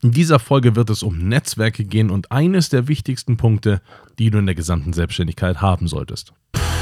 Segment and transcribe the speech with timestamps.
[0.00, 3.82] In dieser Folge wird es um Netzwerke gehen und eines der wichtigsten Punkte,
[4.20, 6.32] die du in der gesamten Selbstständigkeit haben solltest.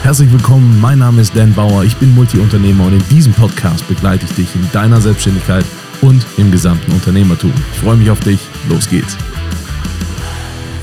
[0.03, 4.27] Herzlich willkommen, mein Name ist Dan Bauer, ich bin Multiunternehmer und in diesem Podcast begleite
[4.27, 5.65] ich dich in deiner Selbstständigkeit
[6.03, 7.55] und im gesamten Unternehmertum.
[7.73, 9.17] Ich freue mich auf dich, los geht's.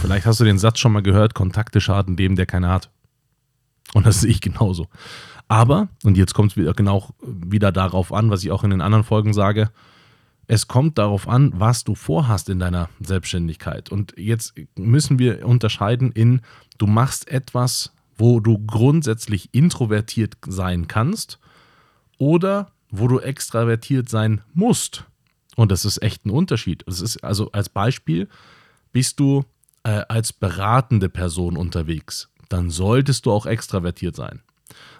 [0.01, 2.89] Vielleicht hast du den Satz schon mal gehört, Kontakte schaden dem, der keine hat.
[3.93, 4.87] Und das sehe ich genauso.
[5.47, 8.81] Aber, und jetzt kommt es wieder genau wieder darauf an, was ich auch in den
[8.81, 9.69] anderen Folgen sage,
[10.47, 13.89] es kommt darauf an, was du vorhast in deiner Selbstständigkeit.
[13.89, 16.41] Und jetzt müssen wir unterscheiden in,
[16.77, 21.39] du machst etwas, wo du grundsätzlich introvertiert sein kannst
[22.17, 25.05] oder wo du extravertiert sein musst.
[25.55, 26.83] Und das ist echt ein Unterschied.
[26.85, 28.27] Das ist also als Beispiel,
[28.91, 29.45] bist du
[29.83, 34.41] äh, als beratende Person unterwegs, dann solltest du auch extravertiert sein.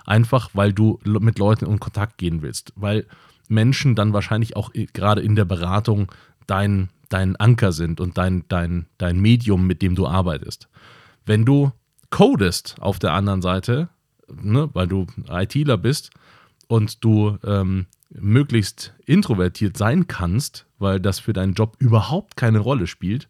[0.06, 3.08] Einfach weil du mit Leuten in Kontakt gehen willst, weil
[3.48, 6.12] Menschen dann wahrscheinlich auch gerade in der Beratung
[6.48, 10.68] dein, dein Anker sind und dein, dein, dein Medium, mit dem du arbeitest.
[11.26, 11.72] Wenn du
[12.10, 13.90] codest auf der anderen Seite,
[14.42, 16.12] ne, weil du ITler bist
[16.68, 22.88] und du ähm, möglichst introvertiert sein kannst, weil das für deinen Job überhaupt keine Rolle
[22.88, 23.28] spielt,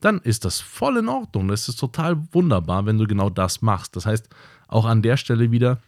[0.00, 1.48] dann ist das voll in Ordnung.
[1.48, 3.96] Das ist total wunderbar, wenn du genau das machst.
[3.96, 4.28] Das heißt,
[4.68, 5.80] auch an der Stelle wieder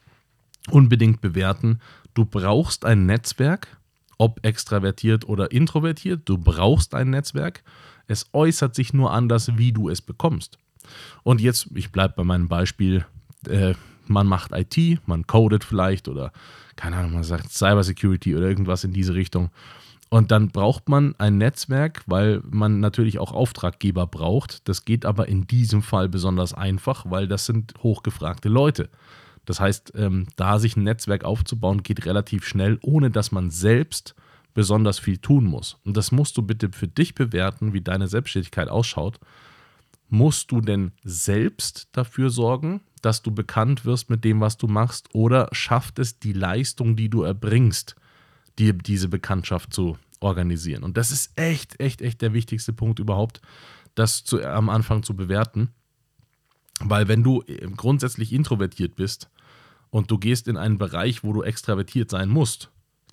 [0.70, 1.81] unbedingt bewerten.
[2.17, 3.77] Du brauchst ein Netzwerk,
[4.17, 6.23] ob extravertiert oder introvertiert.
[6.25, 7.62] Du brauchst ein Netzwerk.
[8.06, 10.56] Es äußert sich nur anders, wie du es bekommst.
[11.25, 13.05] Und jetzt, ich bleibe bei meinem Beispiel,
[13.47, 13.75] äh,
[14.06, 16.33] man macht IT, man codet vielleicht oder
[16.75, 19.51] keine Ahnung, man sagt Cybersecurity oder irgendwas in diese Richtung.
[20.08, 24.67] Und dann braucht man ein Netzwerk, weil man natürlich auch Auftraggeber braucht.
[24.70, 28.89] Das geht aber in diesem Fall besonders einfach, weil das sind hochgefragte Leute.
[29.47, 34.14] Das heißt, ähm, da sich ein Netzwerk aufzubauen, geht relativ schnell, ohne dass man selbst
[34.52, 35.78] besonders viel tun muss.
[35.84, 39.20] Und das musst du bitte für dich bewerten, wie deine Selbstständigkeit ausschaut.
[40.08, 45.14] Musst du denn selbst dafür sorgen, dass du bekannt wirst mit dem, was du machst,
[45.14, 47.96] oder schafft es die Leistung, die du erbringst,
[48.58, 50.83] dir diese Bekanntschaft zu organisieren?
[50.83, 53.40] Und das ist echt, echt, echt der wichtigste Punkt überhaupt,
[53.95, 55.70] das zu, am Anfang zu bewerten.
[56.80, 59.29] Weil wenn du äh, grundsätzlich introvertiert bist,
[59.91, 62.70] und du gehst in einen Bereich, wo du extravertiert sein musst,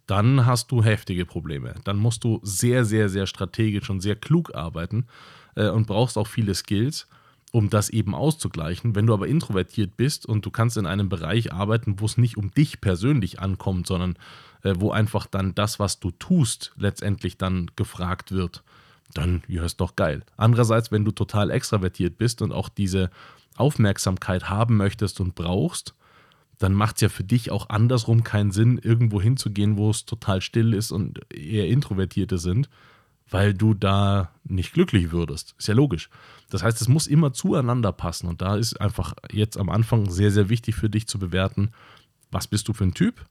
[0.07, 1.75] dann hast du heftige Probleme.
[1.83, 5.05] Dann musst du sehr, sehr, sehr strategisch und sehr klug arbeiten
[5.55, 7.07] äh, und brauchst auch viele Skills,
[7.51, 8.95] um das eben auszugleichen.
[8.95, 12.37] Wenn du aber introvertiert bist und du kannst in einem Bereich arbeiten, wo es nicht
[12.37, 14.17] um dich persönlich ankommt, sondern
[14.63, 18.63] äh, wo einfach dann das, was du tust, letztendlich dann gefragt wird,
[19.13, 20.23] dann ja, ist doch geil.
[20.35, 23.11] Andererseits, wenn du total extravertiert bist und auch diese
[23.55, 25.93] Aufmerksamkeit haben möchtest und brauchst,
[26.59, 30.41] dann macht es ja für dich auch andersrum keinen Sinn, irgendwo hinzugehen, wo es total
[30.41, 32.69] still ist und eher Introvertierte sind,
[33.29, 35.55] weil du da nicht glücklich würdest.
[35.57, 36.09] Ist ja logisch.
[36.49, 40.31] Das heißt, es muss immer zueinander passen und da ist einfach jetzt am Anfang sehr,
[40.31, 41.71] sehr wichtig für dich zu bewerten,
[42.31, 43.25] was bist du für ein Typ?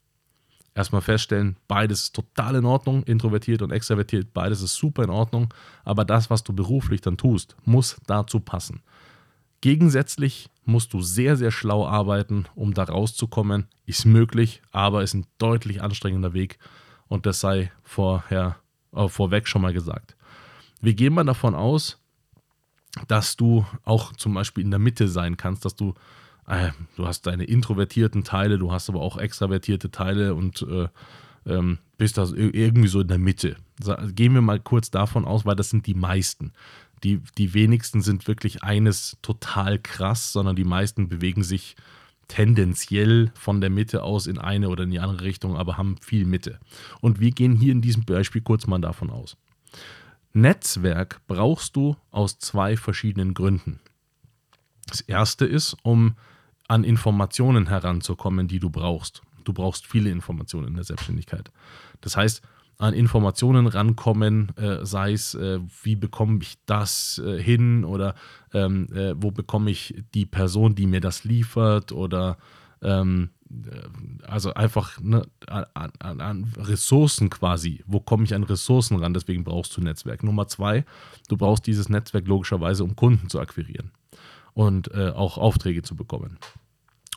[0.74, 5.52] Erstmal feststellen, beides ist total in Ordnung, introvertiert und extrovertiert, beides ist super in Ordnung,
[5.84, 8.80] aber das, was du beruflich dann tust, muss dazu passen.
[9.62, 13.68] Gegensätzlich musst du sehr, sehr schlau arbeiten, um da rauszukommen.
[13.86, 16.58] Ist möglich, aber ist ein deutlich anstrengender Weg
[17.06, 18.56] und das sei vorher,
[18.92, 20.16] äh, vorweg schon mal gesagt.
[20.80, 22.00] Wir gehen mal davon aus,
[23.06, 25.94] dass du auch zum Beispiel in der Mitte sein kannst, dass du,
[26.48, 30.88] äh, du hast deine introvertierten Teile, du hast aber auch extravertierte Teile und äh,
[31.46, 33.56] ähm, bist da irgendwie so in der Mitte.
[34.14, 36.52] Gehen wir mal kurz davon aus, weil das sind die meisten
[37.04, 41.76] die, die wenigsten sind wirklich eines total krass, sondern die meisten bewegen sich
[42.28, 46.24] tendenziell von der Mitte aus in eine oder in die andere Richtung, aber haben viel
[46.24, 46.58] Mitte.
[47.00, 49.36] Und wir gehen hier in diesem Beispiel kurz mal davon aus.
[50.32, 53.80] Netzwerk brauchst du aus zwei verschiedenen Gründen.
[54.86, 56.14] Das erste ist, um
[56.68, 59.22] an Informationen heranzukommen, die du brauchst.
[59.44, 61.50] Du brauchst viele Informationen in der Selbstständigkeit.
[62.00, 62.40] Das heißt,
[62.82, 68.16] an Informationen rankommen, äh, sei es, äh, wie bekomme ich das äh, hin oder
[68.52, 72.38] ähm, äh, wo bekomme ich die Person, die mir das liefert oder
[72.82, 77.84] ähm, äh, also einfach ne, an, an, an, Ressourcen quasi.
[77.86, 79.14] Wo komme ich an Ressourcen ran?
[79.14, 80.24] Deswegen brauchst du ein Netzwerk.
[80.24, 80.84] Nummer zwei,
[81.28, 83.92] du brauchst dieses Netzwerk logischerweise, um Kunden zu akquirieren
[84.54, 86.36] und äh, auch Aufträge zu bekommen.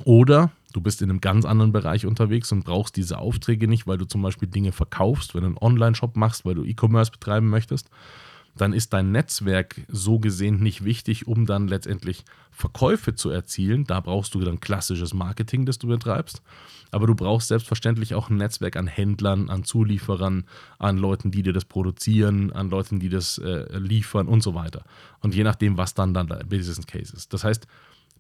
[0.04, 3.98] Oder du bist in einem ganz anderen Bereich unterwegs und brauchst diese Aufträge nicht, weil
[3.98, 7.90] du zum Beispiel Dinge verkaufst, wenn du einen Online-Shop machst, weil du E-Commerce betreiben möchtest.
[8.58, 13.84] dann ist dein Netzwerk so gesehen nicht wichtig, um dann letztendlich Verkäufe zu erzielen.
[13.84, 16.42] Da brauchst du dann klassisches Marketing, das du betreibst.
[16.90, 20.46] Aber du brauchst selbstverständlich auch ein Netzwerk an Händlern, an Zulieferern,
[20.80, 24.86] an Leuten, die dir das produzieren, an Leuten, die das äh, liefern und so weiter.
[25.20, 27.34] Und je nachdem, was dann dann der Business Case ist.
[27.34, 27.68] Das heißt,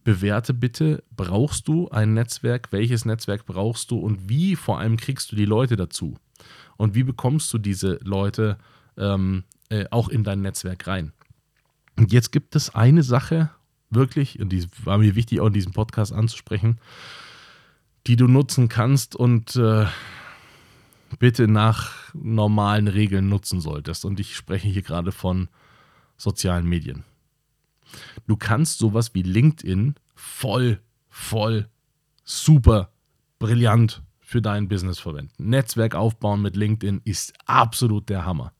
[0.06, 5.32] bewerte bitte, brauchst du ein Netzwerk, welches Netzwerk brauchst du und wie vor allem kriegst
[5.32, 6.16] du die Leute dazu?
[6.78, 8.58] Und wie bekommst du diese Leute
[8.98, 11.12] ähm, äh, auch in dein Netzwerk rein?
[11.98, 13.50] Und jetzt gibt es eine Sache,
[13.90, 16.80] wirklich, und die war mir wichtig, auch in diesem Podcast anzusprechen,
[18.06, 19.88] die du nutzen kannst und äh,
[21.18, 24.06] bitte nach normalen Regeln nutzen solltest.
[24.06, 25.50] Und ich spreche hier gerade von
[26.16, 27.04] sozialen Medien.
[28.28, 30.80] Du kannst sowas wie LinkedIn voll,
[31.10, 31.68] voll,
[32.24, 32.92] super,
[33.40, 35.50] brillant für dein Business verwenden.
[35.50, 38.54] Netzwerk aufbauen mit LinkedIn ist absolut der Hammer.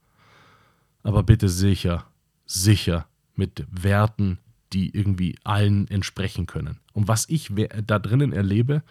[1.04, 2.06] Aber bitte sicher,
[2.46, 4.40] sicher mit Werten,
[4.74, 6.80] die irgendwie allen entsprechen können.
[6.94, 7.52] Und was ich
[7.86, 8.84] da drinnen erlebe,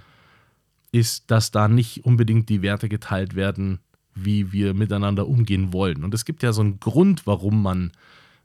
[0.93, 3.81] ist, dass da nicht unbedingt die Werte geteilt werden,
[4.15, 6.05] wie wir miteinander umgehen wollen.
[6.05, 7.93] Und es gibt ja so einen Grund, warum man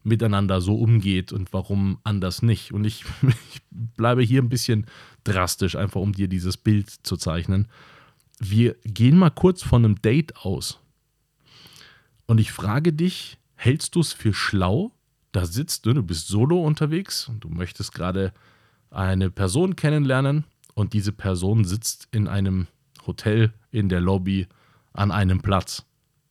[0.03, 2.71] miteinander so umgeht und warum anders nicht.
[2.71, 3.03] Und ich,
[3.53, 4.85] ich bleibe hier ein bisschen
[5.23, 7.67] drastisch, einfach um dir dieses Bild zu zeichnen.
[8.39, 10.79] Wir gehen mal kurz von einem Date aus.
[12.25, 14.91] Und ich frage dich, hältst du es für schlau?
[15.31, 18.33] Da sitzt du, du bist solo unterwegs und du möchtest gerade
[18.89, 22.67] eine Person kennenlernen und diese Person sitzt in einem
[23.05, 24.47] Hotel in der Lobby
[24.93, 25.85] an einem Platz.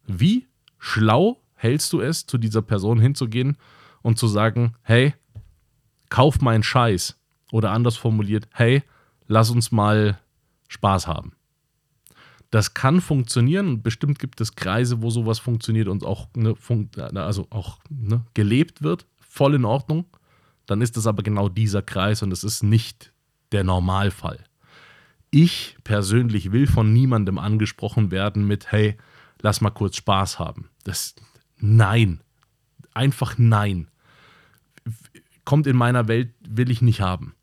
[0.06, 0.46] Wie
[0.78, 3.56] schlau hältst du es, zu dieser Person hinzugehen
[4.02, 5.14] und zu sagen, hey,
[6.08, 7.18] kauf meinen Scheiß?
[7.52, 8.82] Oder anders formuliert, hey,
[9.26, 10.18] lass uns mal
[10.68, 11.32] Spaß haben.
[12.50, 16.54] Das kann funktionieren und bestimmt gibt es Kreise, wo sowas funktioniert und auch, ne,
[17.14, 20.06] also auch ne, gelebt wird, voll in Ordnung.
[20.66, 23.12] Dann ist das aber genau dieser Kreis und es ist nicht
[23.52, 24.44] der Normalfall.
[25.30, 28.96] Ich persönlich will von niemandem angesprochen werden mit, hey,
[29.40, 30.70] lass mal kurz Spaß haben.
[30.84, 31.14] Das,
[31.60, 32.20] nein.
[32.94, 33.88] Einfach nein.
[35.44, 37.34] Kommt in meiner Welt, will ich nicht haben.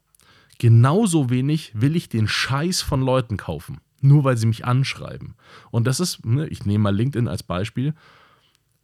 [0.58, 5.36] Genauso wenig will ich den Scheiß von Leuten kaufen, nur weil sie mich anschreiben.
[5.72, 7.94] Und das ist, ne, ich nehme mal LinkedIn als Beispiel.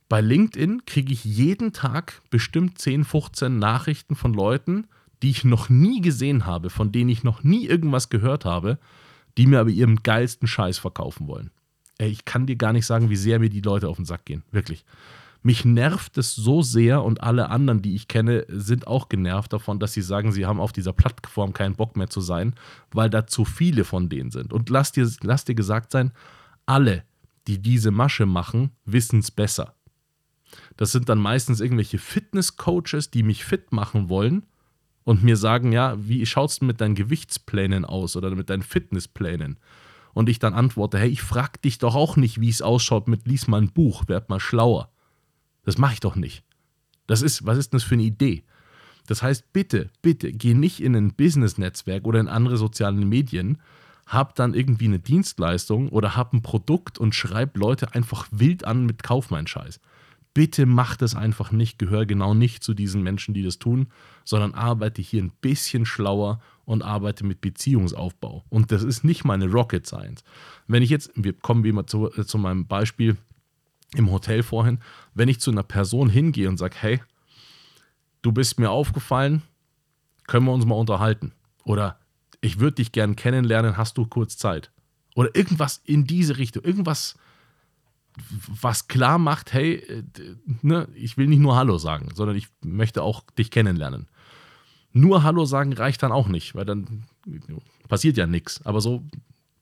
[0.09, 4.87] Bei LinkedIn kriege ich jeden Tag bestimmt 10, 15 Nachrichten von Leuten,
[5.23, 8.79] die ich noch nie gesehen habe, von denen ich noch nie irgendwas gehört habe,
[9.37, 11.51] die mir aber ihren geilsten Scheiß verkaufen wollen.
[11.97, 14.25] Ey, ich kann dir gar nicht sagen, wie sehr mir die Leute auf den Sack
[14.25, 14.43] gehen.
[14.51, 14.83] Wirklich.
[15.43, 19.79] Mich nervt es so sehr und alle anderen, die ich kenne, sind auch genervt davon,
[19.79, 22.53] dass sie sagen, sie haben auf dieser Plattform keinen Bock mehr zu sein,
[22.91, 24.53] weil da zu viele von denen sind.
[24.53, 26.11] Und lass dir, lass dir gesagt sein,
[26.67, 27.03] alle,
[27.47, 29.75] die diese Masche machen, wissen es besser.
[30.77, 34.43] Das sind dann meistens irgendwelche Fitness-Coaches, die mich fit machen wollen
[35.03, 39.57] und mir sagen, ja, wie schaut es mit deinen Gewichtsplänen aus oder mit deinen Fitnessplänen?
[40.13, 43.27] Und ich dann antworte, hey, ich frag dich doch auch nicht, wie es ausschaut mit
[43.27, 44.91] lies mal ein Buch, werd mal schlauer.
[45.63, 46.43] Das mache ich doch nicht.
[47.07, 48.43] Das ist, was ist das für eine Idee?
[49.07, 53.57] Das heißt, bitte, bitte, geh nicht in ein Business-Netzwerk oder in andere soziale Medien,
[54.05, 58.85] hab dann irgendwie eine Dienstleistung oder hab ein Produkt und schreib Leute einfach wild an
[58.85, 59.79] mit Kauf mein Scheiß.
[60.33, 63.87] Bitte mach das einfach nicht, gehör genau nicht zu diesen Menschen, die das tun,
[64.23, 68.45] sondern arbeite hier ein bisschen schlauer und arbeite mit Beziehungsaufbau.
[68.49, 70.23] Und das ist nicht meine Rocket Science.
[70.67, 73.17] Wenn ich jetzt, wir kommen wie immer zu, äh, zu meinem Beispiel
[73.95, 74.79] im Hotel vorhin,
[75.13, 77.01] wenn ich zu einer Person hingehe und sage, hey,
[78.21, 79.41] du bist mir aufgefallen,
[80.27, 81.33] können wir uns mal unterhalten?
[81.63, 81.99] Oder
[82.39, 84.71] ich würde dich gern kennenlernen, hast du kurz Zeit?
[85.15, 87.15] Oder irgendwas in diese Richtung, irgendwas
[88.61, 90.03] was klar macht, hey, äh,
[90.61, 94.07] ne, ich will nicht nur Hallo sagen, sondern ich möchte auch dich kennenlernen.
[94.91, 97.03] Nur Hallo sagen reicht dann auch nicht, weil dann
[97.87, 98.65] passiert ja nichts.
[98.65, 99.03] Aber so,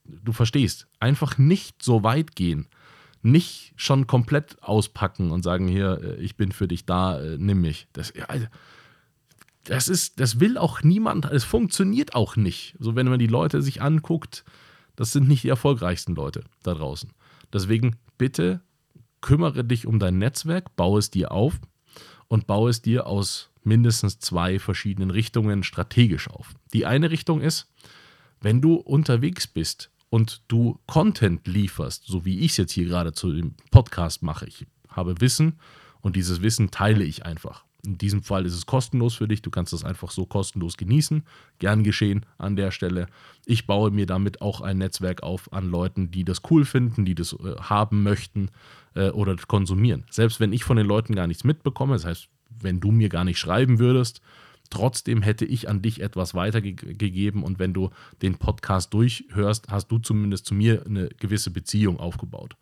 [0.06, 2.68] du verstehst, einfach nicht so weit gehen.
[3.22, 7.62] Nicht schon komplett auspacken und sagen, hier, äh, ich bin für dich da, äh, nimm
[7.62, 7.88] mich.
[7.94, 8.14] Das,
[9.66, 12.76] das ist, das will auch niemand, es funktioniert auch nicht.
[12.80, 14.44] So, wenn man die Leute sich anguckt,
[14.96, 17.12] das sind nicht die erfolgreichsten Leute da draußen.
[17.54, 18.62] Deswegen bitte
[19.22, 21.60] kümmere dich um dein Netzwerk, baue es dir auf
[22.28, 26.54] und baue es dir aus mindestens zwei verschiedenen Richtungen strategisch auf.
[26.74, 27.72] Die eine Richtung ist,
[28.42, 33.14] wenn du unterwegs bist und du Content lieferst, so wie ich es jetzt hier gerade
[33.14, 34.48] zu dem Podcast mache.
[34.48, 35.60] Ich habe Wissen
[36.02, 37.66] und dieses Wissen teile ich einfach.
[37.86, 39.42] In diesem Fall ist es kostenlos für dich.
[39.42, 41.24] Du kannst das einfach so kostenlos genießen.
[41.60, 43.08] Gern geschehen an der Stelle.
[43.46, 47.16] Ich baue mir damit auch ein Netzwerk auf an Leuten, die das cool finden, die
[47.16, 48.50] das äh, haben möchten
[48.96, 50.04] äh, oder konsumieren.
[50.10, 53.24] Selbst wenn ich von den Leuten gar nichts mitbekomme, das heißt, wenn du mir gar
[53.24, 54.20] nicht schreiben würdest,
[54.70, 57.90] trotzdem hätte ich an dich etwas weitergegeben und wenn du
[58.22, 62.56] den Podcast durchhörst, hast du zumindest zu mir eine gewisse Beziehung aufgebaut.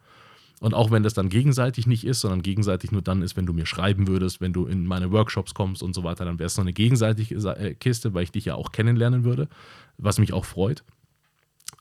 [0.59, 3.53] Und auch wenn das dann gegenseitig nicht ist, sondern gegenseitig nur dann ist, wenn du
[3.53, 6.55] mir schreiben würdest, wenn du in meine Workshops kommst und so weiter, dann wäre es
[6.55, 9.49] so eine gegenseitige äh, Kiste, weil ich dich ja auch kennenlernen würde,
[9.97, 10.83] was mich auch freut.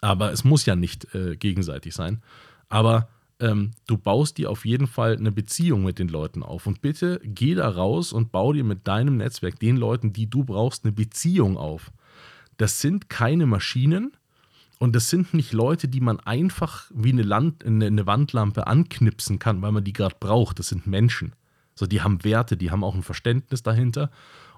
[0.03, 2.23] Aber es muss ja nicht äh, gegenseitig sein.
[2.69, 3.09] Aber
[3.41, 6.67] ähm, du baust dir auf jeden Fall eine Beziehung mit den Leuten auf.
[6.67, 10.45] Und bitte geh da raus und bau dir mit deinem Netzwerk, den Leuten, die du
[10.45, 11.93] brauchst, eine Beziehung auf.
[12.57, 14.17] Das sind keine Maschinen,
[14.79, 19.63] und das sind nicht Leute, die man einfach wie eine, Land, eine Wandlampe anknipsen kann,
[19.63, 20.59] weil man die gerade braucht.
[20.59, 21.35] Das sind Menschen.
[21.75, 24.11] So, die haben Werte, die haben auch ein Verständnis dahinter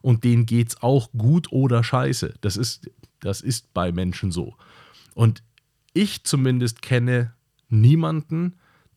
[0.02, 2.35] und denen geht es auch gut oder scheiße.
[2.40, 4.56] Das ist, das ist bei Menschen so.
[5.14, 5.42] Und
[5.94, 7.35] ich zumindest kenne
[7.68, 8.54] niemanden,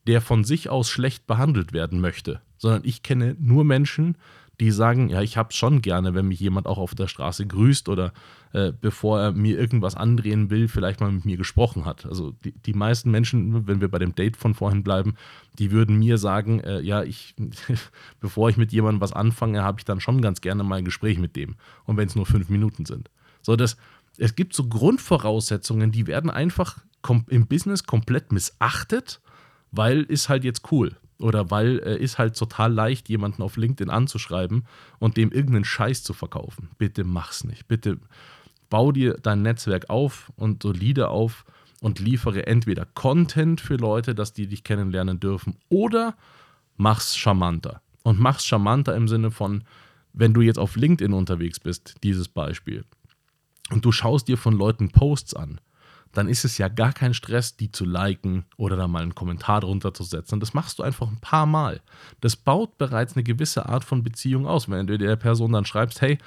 [0.08, 4.16] der von sich aus schlecht behandelt werden möchte, sondern ich kenne nur Menschen,
[4.62, 7.90] die sagen, ja, ich habe schon gerne, wenn mich jemand auch auf der Straße grüßt
[7.90, 8.14] oder
[8.54, 12.06] äh, bevor er mir irgendwas andrehen will, vielleicht mal mit mir gesprochen hat.
[12.06, 15.16] Also die, die meisten Menschen, wenn wir bei dem Date von vorhin bleiben,
[15.58, 17.34] die würden mir sagen, äh, ja, ich,
[18.20, 21.18] bevor ich mit jemandem was anfange, habe ich dann schon ganz gerne mal ein Gespräch
[21.18, 21.56] mit dem.
[21.86, 23.10] Und wenn es nur fünf Minuten sind.
[23.42, 23.78] So, das,
[24.18, 26.78] es gibt so Grundvoraussetzungen, die werden einfach
[27.30, 29.22] im Business komplett missachtet,
[29.72, 30.96] weil ist halt jetzt cool.
[31.20, 34.66] Oder weil äh, ist halt total leicht, jemanden auf LinkedIn anzuschreiben
[35.00, 36.70] und dem irgendeinen Scheiß zu verkaufen.
[36.78, 37.68] Bitte mach's nicht.
[37.68, 38.00] Bitte
[38.70, 41.46] bau dir dein Netzwerk auf und solide auf
[41.82, 46.16] und liefere entweder Content für Leute, dass die dich kennenlernen dürfen, oder
[46.78, 47.82] mach's charmanter.
[48.04, 49.64] Und mach's charmanter im Sinne von,
[50.14, 52.86] wenn du jetzt auf LinkedIn unterwegs bist, dieses Beispiel,
[53.70, 55.62] und du schaust dir von Leuten Posts an,
[56.14, 59.62] dann ist es ja gar kein Stress, die zu liken oder da mal einen Kommentar
[59.62, 60.40] drunter zu setzen.
[60.40, 61.82] Das machst du einfach ein paar Mal.
[62.20, 64.70] Das baut bereits eine gewisse Art von Beziehung aus.
[64.70, 66.18] Wenn du der Person dann schreibst, hey,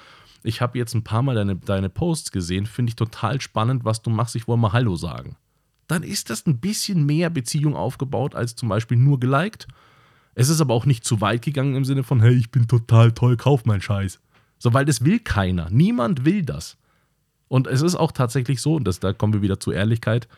[0.43, 4.03] ich habe jetzt ein paar Mal deine, deine Posts gesehen, finde ich total spannend, was
[4.03, 5.37] du machst, ich wollte mal Hallo sagen.
[5.87, 9.67] Dann ist das ein bisschen mehr Beziehung aufgebaut als zum Beispiel nur geliked.
[10.35, 13.12] Es ist aber auch nicht zu weit gegangen im Sinne von, hey, ich bin total
[13.12, 14.21] toll, kauf meinen Scheiß.
[14.59, 15.69] So, weil das will keiner.
[15.71, 16.79] Niemand will das.
[17.48, 20.28] Und es ist auch tatsächlich so, und das, da kommen wir wieder zur Ehrlichkeit,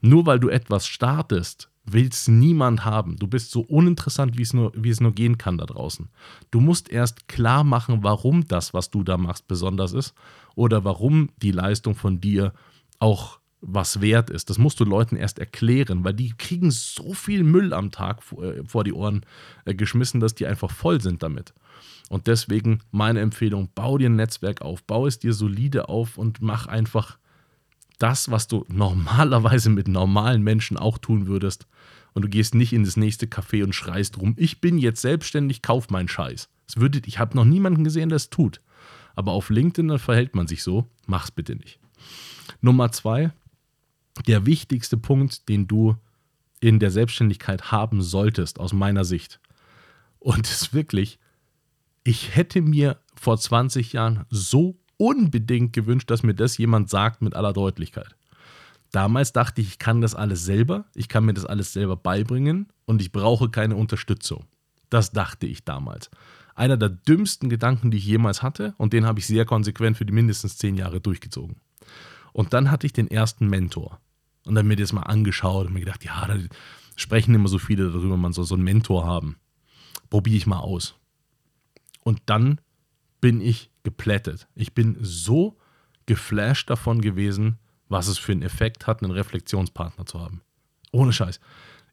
[0.00, 3.16] nur weil du etwas startest, will es niemand haben.
[3.16, 6.08] Du bist so uninteressant, wie es, nur, wie es nur gehen kann da draußen.
[6.50, 10.14] Du musst erst klar machen, warum das, was du da machst, besonders ist
[10.54, 12.52] oder warum die Leistung von dir
[12.98, 14.50] auch was wert ist.
[14.50, 18.42] Das musst du Leuten erst erklären, weil die kriegen so viel Müll am Tag vor,
[18.44, 19.24] äh, die Ohren
[19.64, 21.54] äh, geschmissen, dass die einfach voll sind damit.
[22.10, 26.42] Und deswegen meine Empfehlung, bau dir ein Netzwerk auf, bau es dir solide auf und
[26.42, 27.18] mach einfach
[27.98, 31.66] das, was du normalerweise mit normalen Menschen auch tun würdest.
[32.12, 35.62] Und du gehst nicht in das nächste Café und schreist rum, ich bin jetzt selbstständig,
[35.62, 36.48] kauf meinen Scheiß.
[36.66, 38.60] Das würde, ich habe noch niemanden gesehen, der es tut.
[39.16, 41.78] Aber auf LinkedIn verhält man sich so, mach's bitte nicht.
[42.60, 43.32] Nummer zwei,
[44.26, 45.96] der wichtigste Punkt, den du
[46.60, 49.40] in der Selbstständigkeit haben solltest, aus meiner Sicht.
[50.18, 51.18] Und es ist wirklich,
[52.04, 57.34] ich hätte mir vor 20 Jahren so unbedingt gewünscht, dass mir das jemand sagt mit
[57.34, 58.16] aller Deutlichkeit.
[58.92, 62.68] Damals dachte ich, ich kann das alles selber, ich kann mir das alles selber beibringen
[62.84, 64.44] und ich brauche keine Unterstützung.
[64.88, 66.10] Das dachte ich damals.
[66.54, 70.06] Einer der dümmsten Gedanken, die ich jemals hatte und den habe ich sehr konsequent für
[70.06, 71.56] die mindestens zehn Jahre durchgezogen.
[72.32, 74.00] Und dann hatte ich den ersten Mentor
[74.46, 76.38] und dann mir das mal angeschaut und mir gedacht, ja, da
[76.96, 79.36] sprechen immer so viele darüber, man soll so einen Mentor haben.
[80.10, 80.94] Probiere ich mal aus.
[82.02, 82.60] Und dann
[83.20, 84.46] bin ich geplättet.
[84.54, 85.56] Ich bin so
[86.06, 87.58] geflasht davon gewesen,
[87.88, 90.42] was es für einen Effekt hat, einen Reflexionspartner zu haben.
[90.92, 91.40] Ohne Scheiß.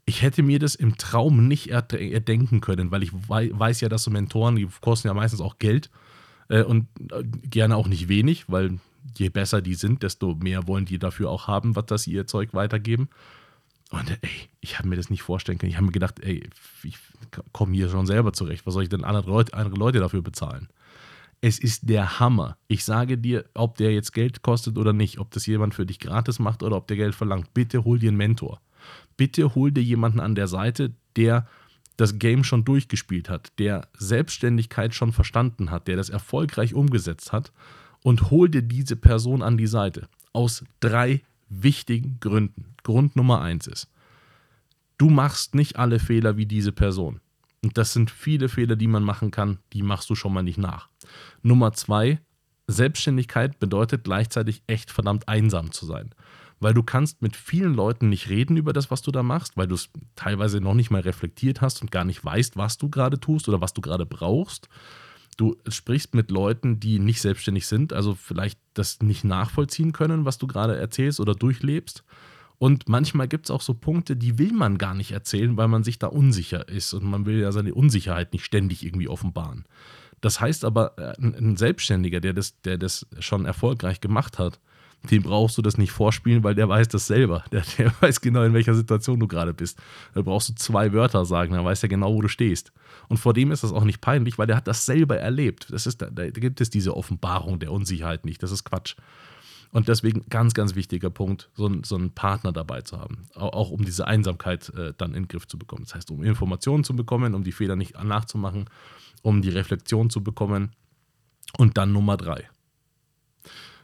[0.05, 4.11] Ich hätte mir das im Traum nicht erdenken können, weil ich weiß ja, dass so
[4.11, 5.89] Mentoren, die kosten ja meistens auch Geld
[6.49, 8.79] äh, und äh, gerne auch nicht wenig, weil
[9.17, 12.53] je besser die sind, desto mehr wollen die dafür auch haben, was das ihr Zeug
[12.53, 13.09] weitergeben.
[13.89, 15.71] Und ey, ich habe mir das nicht vorstellen können.
[15.71, 16.49] Ich habe mir gedacht, ey,
[16.83, 16.97] ich
[17.51, 18.65] komme hier schon selber zurecht.
[18.65, 20.69] Was soll ich denn andere Leute, andere Leute dafür bezahlen?
[21.41, 22.57] Es ist der Hammer.
[22.67, 25.99] Ich sage dir, ob der jetzt Geld kostet oder nicht, ob das jemand für dich
[25.99, 27.53] gratis macht oder ob der Geld verlangt.
[27.53, 28.61] Bitte hol dir einen Mentor.
[29.17, 31.47] Bitte hol dir jemanden an der Seite, der
[31.97, 37.51] das Game schon durchgespielt hat, der Selbstständigkeit schon verstanden hat, der das erfolgreich umgesetzt hat
[38.03, 40.07] und hol dir diese Person an die Seite.
[40.33, 42.65] Aus drei wichtigen Gründen.
[42.83, 43.89] Grund Nummer eins ist,
[44.97, 47.19] du machst nicht alle Fehler wie diese Person.
[47.63, 50.57] Und das sind viele Fehler, die man machen kann, die machst du schon mal nicht
[50.57, 50.89] nach.
[51.43, 52.19] Nummer zwei,
[52.67, 56.15] Selbstständigkeit bedeutet gleichzeitig echt verdammt einsam zu sein.
[56.59, 59.67] Weil du kannst mit vielen Leuten nicht reden über das, was du da machst, weil
[59.67, 63.19] du es teilweise noch nicht mal reflektiert hast und gar nicht weißt, was du gerade
[63.19, 64.69] tust oder was du gerade brauchst.
[65.37, 70.37] Du sprichst mit Leuten, die nicht selbstständig sind, also vielleicht das nicht nachvollziehen können, was
[70.37, 72.03] du gerade erzählst oder durchlebst.
[72.57, 75.83] Und manchmal gibt es auch so Punkte, die will man gar nicht erzählen, weil man
[75.83, 79.65] sich da unsicher ist und man will ja seine Unsicherheit nicht ständig irgendwie offenbaren.
[80.21, 84.59] Das heißt aber, äh, ein Selbstständiger, der das, der das schon erfolgreich gemacht hat,
[85.09, 87.43] dem brauchst du das nicht vorspielen, weil der weiß das selber.
[87.51, 89.79] Der, der weiß genau, in welcher Situation du gerade bist.
[90.13, 92.71] Da brauchst du zwei Wörter sagen, dann weiß er genau, wo du stehst.
[93.07, 95.67] Und vor dem ist das auch nicht peinlich, weil der hat das selber erlebt.
[95.71, 98.43] Das ist, da, gibt es diese Offenbarung der Unsicherheit nicht.
[98.43, 98.95] Das ist Quatsch.
[99.71, 103.23] Und deswegen ganz, ganz wichtiger Punkt, so, so einen Partner dabei zu haben.
[103.35, 105.83] Auch, auch um diese Einsamkeit äh, dann in den Griff zu bekommen.
[105.85, 108.69] Das heißt, um Informationen zu bekommen, um die Fehler nicht nachzumachen,
[109.21, 110.71] um die Reflexion zu bekommen.
[111.57, 112.49] Und dann Nummer drei.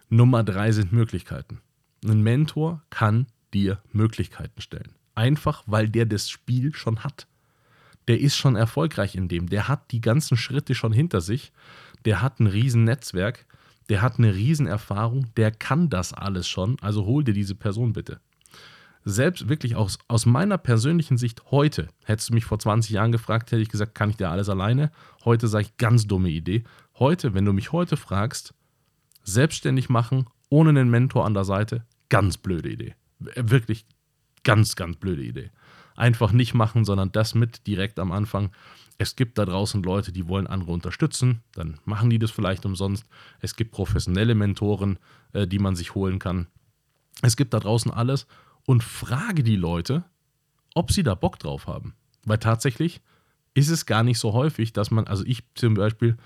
[0.09, 1.59] Nummer drei sind Möglichkeiten.
[2.05, 4.93] Ein Mentor kann dir Möglichkeiten stellen.
[5.15, 7.27] Einfach weil der das Spiel schon hat.
[8.07, 9.49] Der ist schon erfolgreich in dem.
[9.49, 11.51] Der hat die ganzen Schritte schon hinter sich.
[12.05, 13.45] Der hat ein riesen Netzwerk.
[13.89, 15.25] Der hat eine riesen Erfahrung.
[15.35, 16.77] Der kann das alles schon.
[16.79, 18.21] Also hol dir diese Person bitte.
[19.03, 23.51] Selbst wirklich aus, aus meiner persönlichen Sicht heute, hättest du mich vor 20 Jahren gefragt,
[23.51, 24.91] hätte ich gesagt, kann ich dir alles alleine?
[25.23, 26.63] Heute sage ich, ganz dumme Idee.
[26.99, 28.53] Heute, wenn du mich heute fragst,
[29.27, 32.95] selbstständig machen, ohne einen Mentor an der Seite, ganz blöde Idee.
[33.19, 33.85] Wirklich
[34.43, 35.51] ganz, ganz blöde Idee.
[35.95, 38.51] Einfach nicht machen, sondern das mit direkt am Anfang.
[38.97, 43.05] Es gibt da draußen Leute, die wollen andere unterstützen, dann machen die das vielleicht umsonst.
[43.41, 44.97] Es gibt professionelle Mentoren,
[45.33, 46.47] äh, die man sich holen kann.
[47.21, 48.27] Es gibt da draußen alles
[48.65, 50.05] und frage die Leute,
[50.73, 51.95] ob sie da Bock drauf haben.
[52.23, 53.01] Weil tatsächlich
[53.53, 56.17] ist es gar nicht so häufig, dass man, also ich zum Beispiel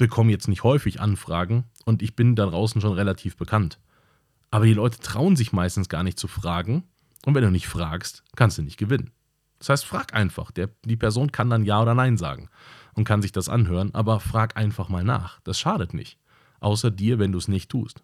[0.00, 3.78] bekomme jetzt nicht häufig Anfragen und ich bin da draußen schon relativ bekannt.
[4.50, 6.84] Aber die Leute trauen sich meistens gar nicht zu fragen
[7.26, 9.10] und wenn du nicht fragst, kannst du nicht gewinnen.
[9.58, 10.50] Das heißt, frag einfach.
[10.50, 12.48] Der, die Person kann dann Ja oder Nein sagen
[12.94, 15.38] und kann sich das anhören, aber frag einfach mal nach.
[15.40, 16.18] Das schadet nicht.
[16.60, 18.02] Außer dir, wenn du es nicht tust.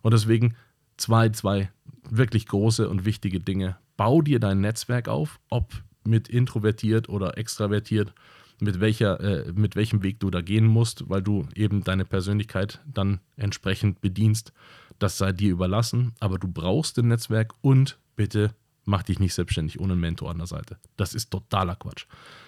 [0.00, 0.56] Und deswegen
[0.96, 1.70] zwei, zwei
[2.08, 3.76] wirklich große und wichtige Dinge.
[3.98, 5.74] Bau dir dein Netzwerk auf, ob
[6.04, 8.14] mit introvertiert oder extravertiert
[8.64, 12.80] mit, welcher, äh, mit welchem Weg du da gehen musst, weil du eben deine Persönlichkeit
[12.86, 14.52] dann entsprechend bedienst.
[14.98, 19.80] Das sei dir überlassen, aber du brauchst ein Netzwerk und bitte mach dich nicht selbstständig
[19.80, 20.78] ohne einen Mentor an der Seite.
[20.96, 22.06] Das ist totaler Quatsch.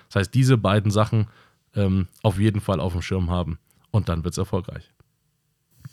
[0.08, 1.28] Das heißt, diese beiden Sachen
[1.74, 3.58] ähm, auf jeden Fall auf dem Schirm haben
[3.90, 4.92] und dann wird es erfolgreich.